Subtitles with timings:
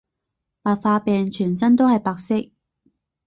[0.63, 2.49] 白化病全身都係白色